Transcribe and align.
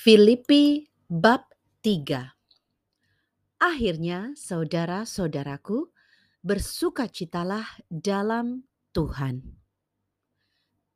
Filipi 0.00 0.88
bab 1.12 1.44
3 1.84 2.32
Akhirnya 3.60 4.32
saudara-saudaraku 4.32 5.92
bersukacitalah 6.40 7.84
dalam 7.92 8.64
Tuhan. 8.96 9.60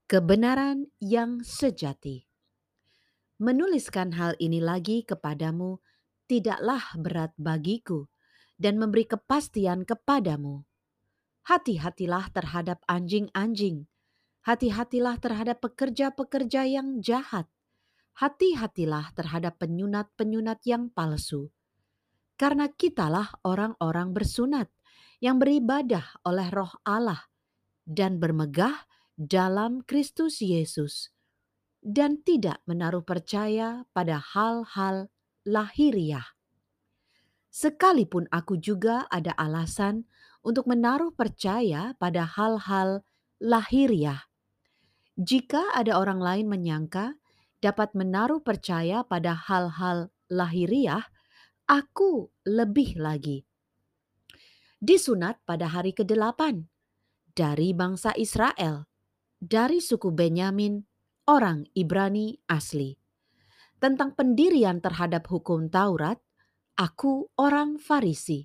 Kebenaran 0.09 0.89
yang 1.05 1.45
sejati. 1.45 2.25
Menuliskan 3.37 4.17
hal 4.17 4.41
ini 4.41 4.65
lagi 4.65 5.05
kepadamu 5.05 5.85
tidaklah 6.25 6.97
berat 6.97 7.37
bagiku 7.37 8.09
dan 8.57 8.81
memberi 8.81 9.05
kepastian 9.05 9.85
kepadamu. 9.85 10.65
Hati-hatilah 11.45 12.33
terhadap 12.33 12.81
anjing-anjing. 12.89 13.85
Hati-hatilah 14.49 15.21
terhadap 15.21 15.61
pekerja-pekerja 15.61 16.65
yang 16.65 17.05
jahat 17.05 17.45
hati-hatilah 18.19 19.15
terhadap 19.15 19.59
penyunat-penyunat 19.59 20.63
yang 20.67 20.91
palsu. 20.91 21.51
Karena 22.35 22.67
kitalah 22.71 23.31
orang-orang 23.47 24.11
bersunat 24.11 24.71
yang 25.23 25.39
beribadah 25.39 26.19
oleh 26.27 26.51
roh 26.51 26.71
Allah 26.83 27.31
dan 27.87 28.19
bermegah 28.19 28.75
dalam 29.15 29.87
Kristus 29.87 30.43
Yesus 30.43 31.15
dan 31.85 32.25
tidak 32.25 32.59
menaruh 32.67 33.05
percaya 33.07 33.87
pada 33.95 34.19
hal-hal 34.19 35.13
lahiriah. 35.47 36.25
Sekalipun 37.55 38.27
aku 38.35 38.59
juga 38.59 39.07
ada 39.13 39.31
alasan 39.39 40.11
untuk 40.43 40.67
menaruh 40.67 41.15
percaya 41.15 41.95
pada 42.03 42.27
hal-hal 42.27 43.07
lahiriah. 43.39 44.27
Jika 45.15 45.71
ada 45.71 45.95
orang 45.95 46.19
lain 46.19 46.47
menyangka 46.51 47.15
dapat 47.65 47.97
menaruh 47.97 48.45
percaya 48.45 49.09
pada 49.09 49.33
hal-hal 49.33 50.13
lahiriah, 50.29 51.01
aku 51.65 52.29
lebih 52.45 53.01
lagi. 53.01 53.49
Disunat 54.77 55.41
pada 55.49 55.73
hari 55.73 55.97
ke-8 55.97 56.61
dari 57.33 57.73
bangsa 57.73 58.13
Israel, 58.21 58.85
dari 59.41 59.81
suku 59.81 60.13
Benyamin, 60.13 60.85
orang 61.25 61.65
Ibrani 61.73 62.37
asli. 62.53 62.93
Tentang 63.81 64.13
pendirian 64.13 64.85
terhadap 64.85 65.25
hukum 65.33 65.73
Taurat, 65.73 66.21
aku 66.77 67.33
orang 67.41 67.81
Farisi. 67.81 68.45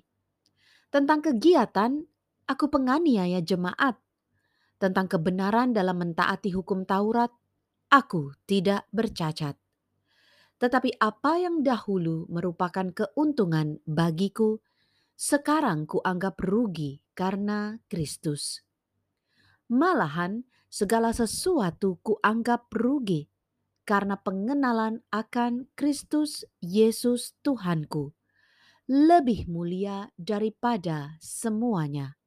Tentang 0.88 1.20
kegiatan, 1.20 2.00
aku 2.48 2.72
penganiaya 2.72 3.44
jemaat. 3.44 4.00
Tentang 4.80 5.12
kebenaran 5.12 5.76
dalam 5.76 6.00
mentaati 6.00 6.56
hukum 6.56 6.88
Taurat, 6.88 7.30
aku 7.90 8.32
tidak 8.46 8.86
bercacat. 8.94 9.58
Tetapi 10.62 10.96
apa 11.02 11.42
yang 11.42 11.66
dahulu 11.66 12.30
merupakan 12.30 12.86
keuntungan 12.94 13.82
bagiku, 13.84 14.62
sekarang 15.18 15.84
kuanggap 15.84 16.38
rugi 16.40 17.02
karena 17.12 17.76
Kristus. 17.90 18.62
Malahan 19.68 20.46
segala 20.70 21.10
sesuatu 21.10 21.98
kuanggap 22.00 22.70
rugi 22.72 23.28
karena 23.82 24.14
pengenalan 24.16 25.02
akan 25.10 25.66
Kristus 25.74 26.46
Yesus 26.62 27.34
Tuhanku 27.42 28.14
lebih 28.90 29.46
mulia 29.46 30.10
daripada 30.18 31.14
semuanya. 31.22 32.18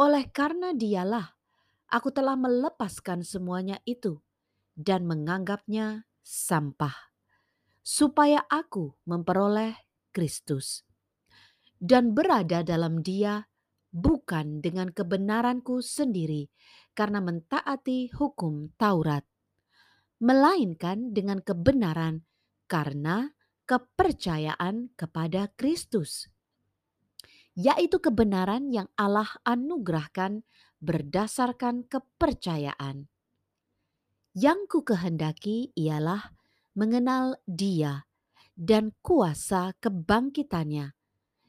Oleh 0.00 0.28
karena 0.32 0.72
dialah 0.72 1.36
aku 1.92 2.08
telah 2.08 2.32
melepaskan 2.32 3.20
semuanya 3.20 3.76
itu 3.84 4.20
dan 4.80 5.04
menganggapnya 5.04 6.08
sampah, 6.24 7.12
supaya 7.84 8.40
aku 8.48 8.96
memperoleh 9.04 9.76
Kristus. 10.08 10.88
Dan 11.80 12.16
berada 12.16 12.64
dalam 12.64 13.04
Dia 13.04 13.44
bukan 13.92 14.64
dengan 14.64 14.88
kebenaranku 14.88 15.84
sendiri 15.84 16.48
karena 16.96 17.20
mentaati 17.20 18.08
hukum 18.16 18.72
Taurat, 18.80 19.24
melainkan 20.20 21.12
dengan 21.12 21.44
kebenaran 21.44 22.24
karena 22.68 23.32
kepercayaan 23.68 24.96
kepada 24.96 25.52
Kristus, 25.56 26.28
yaitu 27.52 28.00
kebenaran 28.00 28.72
yang 28.72 28.88
Allah 28.96 29.28
anugerahkan 29.44 30.42
berdasarkan 30.80 31.84
kepercayaan 31.84 33.09
yang 34.34 34.70
ku 34.70 34.86
kehendaki 34.86 35.74
ialah 35.74 36.30
mengenal 36.78 37.34
Dia 37.50 38.06
dan 38.54 38.94
kuasa 39.02 39.74
kebangkitannya 39.82 40.94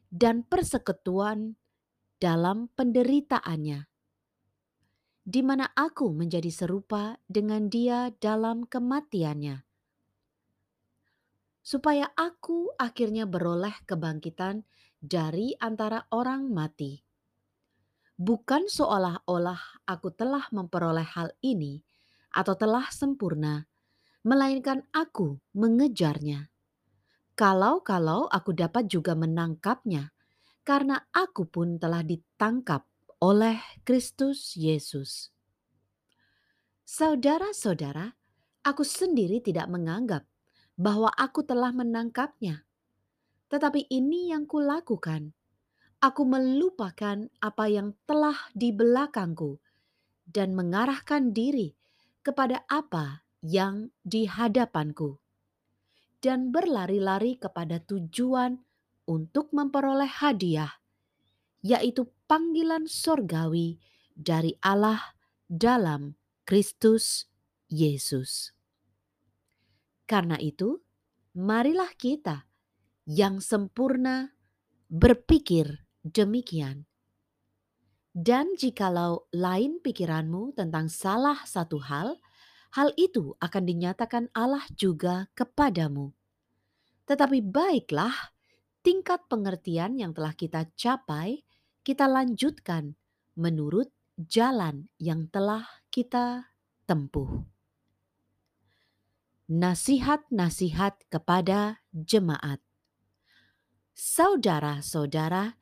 dan 0.10 0.42
persekutuan 0.44 1.62
dalam 2.18 2.74
penderitaannya, 2.74 3.86
di 5.22 5.42
mana 5.46 5.70
aku 5.78 6.10
menjadi 6.10 6.50
serupa 6.50 7.22
dengan 7.30 7.70
Dia 7.70 8.10
dalam 8.18 8.66
kematiannya, 8.66 9.62
supaya 11.62 12.10
aku 12.18 12.74
akhirnya 12.82 13.30
beroleh 13.30 13.74
kebangkitan 13.86 14.66
dari 14.98 15.54
antara 15.62 16.10
orang 16.10 16.50
mati. 16.50 17.02
Bukan 18.22 18.70
seolah-olah 18.70 19.86
aku 19.90 20.14
telah 20.14 20.46
memperoleh 20.54 21.06
hal 21.06 21.34
ini 21.42 21.82
atau 22.32 22.56
telah 22.56 22.88
sempurna, 22.90 23.68
melainkan 24.24 24.88
aku 24.96 25.40
mengejarnya. 25.52 26.48
Kalau-kalau 27.36 28.28
aku 28.32 28.52
dapat 28.56 28.88
juga 28.88 29.16
menangkapnya, 29.16 30.14
karena 30.62 31.00
aku 31.12 31.50
pun 31.50 31.82
telah 31.82 32.06
ditangkap 32.06 32.86
oleh 33.22 33.58
Kristus 33.82 34.54
Yesus. 34.56 35.34
Saudara-saudara, 36.86 38.14
aku 38.62 38.84
sendiri 38.84 39.40
tidak 39.42 39.72
menganggap 39.72 40.28
bahwa 40.78 41.10
aku 41.18 41.42
telah 41.46 41.74
menangkapnya, 41.74 42.68
tetapi 43.50 43.90
ini 43.90 44.32
yang 44.32 44.46
kulakukan. 44.48 45.34
Aku 46.02 46.26
melupakan 46.26 47.30
apa 47.46 47.66
yang 47.70 47.94
telah 48.10 48.34
di 48.58 48.74
belakangku 48.74 49.62
dan 50.26 50.58
mengarahkan 50.58 51.30
diri 51.30 51.78
kepada 52.22 52.66
apa 52.70 53.26
yang 53.42 53.90
di 54.06 54.30
hadapanku, 54.30 55.18
dan 56.22 56.54
berlari-lari 56.54 57.38
kepada 57.42 57.82
tujuan 57.82 58.62
untuk 59.10 59.50
memperoleh 59.50 60.10
hadiah, 60.10 60.78
yaitu 61.66 62.10
panggilan 62.30 62.86
sorgawi 62.86 63.82
dari 64.14 64.54
Allah 64.62 65.18
dalam 65.50 66.14
Kristus 66.46 67.26
Yesus. 67.66 68.54
Karena 70.06 70.36
itu, 70.38 70.84
marilah 71.34 71.90
kita 71.96 72.46
yang 73.08 73.40
sempurna 73.40 74.36
berpikir 74.92 75.88
demikian. 76.04 76.91
Dan 78.12 78.60
jikalau 78.60 79.32
lain 79.32 79.80
pikiranmu 79.80 80.52
tentang 80.60 80.92
salah 80.92 81.48
satu 81.48 81.80
hal, 81.80 82.20
hal 82.76 82.92
itu 83.00 83.40
akan 83.40 83.64
dinyatakan 83.64 84.28
Allah 84.36 84.68
juga 84.76 85.32
kepadamu. 85.32 86.12
Tetapi 87.08 87.40
baiklah, 87.40 88.36
tingkat 88.84 89.24
pengertian 89.32 89.96
yang 89.96 90.12
telah 90.12 90.36
kita 90.36 90.68
capai, 90.76 91.48
kita 91.88 92.04
lanjutkan 92.04 93.00
menurut 93.40 93.88
jalan 94.20 94.92
yang 95.00 95.32
telah 95.32 95.64
kita 95.88 96.52
tempuh. 96.84 97.48
Nasihat-nasihat 99.48 101.08
kepada 101.08 101.80
jemaat. 101.96 102.60
Saudara-saudara, 103.96 105.56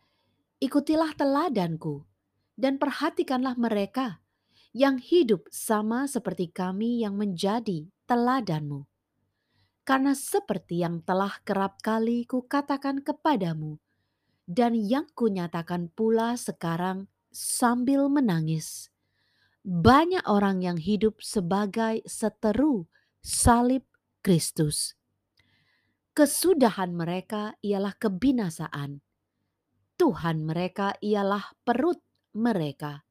ikutilah 0.61 1.13
teladanku 1.13 2.08
dan 2.59 2.75
perhatikanlah 2.75 3.55
mereka 3.55 4.19
yang 4.75 4.99
hidup 4.99 5.47
sama 5.47 6.11
seperti 6.11 6.51
kami 6.51 6.99
yang 7.07 7.15
menjadi 7.15 7.87
teladanmu. 8.03 8.83
Karena 9.87 10.13
seperti 10.13 10.83
yang 10.83 11.01
telah 11.01 11.39
kerap 11.47 11.79
kali 11.79 12.27
kukatakan 12.27 13.01
kepadamu, 13.01 13.79
dan 14.43 14.77
yang 14.77 15.07
kunyatakan 15.15 15.89
pula 15.95 16.37
sekarang 16.37 17.09
sambil 17.33 18.05
menangis, 18.11 18.93
banyak 19.65 20.21
orang 20.29 20.61
yang 20.61 20.77
hidup 20.77 21.17
sebagai 21.23 22.05
seteru 22.05 22.85
salib 23.23 23.87
Kristus. 24.21 24.93
Kesudahan 26.13 26.93
mereka 26.93 27.55
ialah 27.63 27.95
kebinasaan. 27.97 29.01
Tuhan 29.97 30.45
mereka 30.45 30.93
ialah 31.01 31.55
perut 31.63 32.03
mereka. 32.39 33.03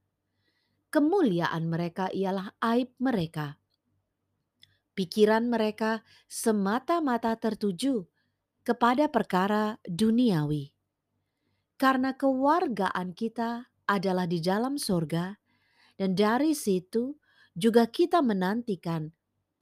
Kemuliaan 0.89 1.69
mereka 1.69 2.09
ialah 2.09 2.57
aib 2.65 2.97
mereka. 2.97 3.61
Pikiran 4.97 5.47
mereka 5.53 6.01
semata-mata 6.27 7.37
tertuju 7.37 8.09
kepada 8.65 9.13
perkara 9.13 9.77
duniawi. 9.85 10.73
Karena 11.77 12.17
kewargaan 12.17 13.15
kita 13.15 13.69
adalah 13.87 14.25
di 14.27 14.41
dalam 14.43 14.81
sorga, 14.81 15.39
dan 15.95 16.17
dari 16.17 16.57
situ 16.57 17.15
juga 17.55 17.87
kita 17.87 18.25
menantikan 18.25 19.13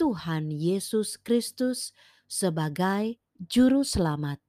Tuhan 0.01 0.49
Yesus 0.53 1.21
Kristus 1.21 1.93
sebagai 2.25 3.21
Juru 3.37 3.85
Selamat 3.85 4.41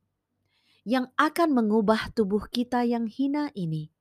yang 0.87 1.11
akan 1.19 1.51
mengubah 1.51 2.15
tubuh 2.15 2.47
kita 2.47 2.87
yang 2.87 3.11
hina 3.11 3.51
ini, 3.51 3.91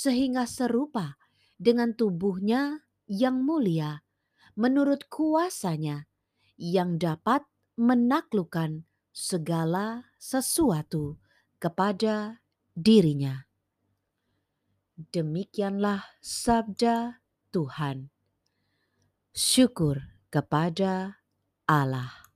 sehingga 0.00 0.48
serupa 0.48 1.20
dengan 1.60 1.92
tubuhnya 1.92 2.88
yang 3.04 3.44
mulia 3.44 4.00
menurut 4.56 5.04
kuasanya 5.12 6.08
yang 6.56 6.96
dapat 6.96 7.44
menaklukkan 7.76 8.88
segala 9.12 10.08
sesuatu 10.16 11.20
kepada 11.60 12.40
dirinya. 12.72 13.44
Demikianlah 14.96 16.04
sabda 16.24 17.20
Tuhan. 17.52 18.08
Syukur 19.36 20.00
kepada 20.32 21.20
Allah. 21.68 22.29